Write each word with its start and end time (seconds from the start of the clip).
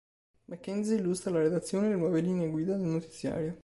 MacKenzie 0.47 0.95
illustra 0.95 1.29
alla 1.29 1.41
redazione 1.43 1.89
le 1.89 1.95
nuove 1.95 2.21
linee 2.21 2.49
guida 2.49 2.75
del 2.75 2.87
notiziario. 2.87 3.55